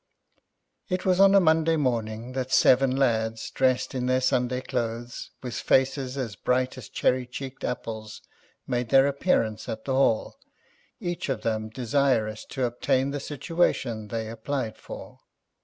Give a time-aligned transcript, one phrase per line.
[0.89, 5.53] It was on a Monday morning that seven lads, dressed in their Sunday clothes, with
[5.53, 8.23] faces as bright as cherry cheeked apples,
[8.65, 10.37] made their appearance at the Hall,
[10.99, 15.19] each of them desirous to obtain the situation they applied for.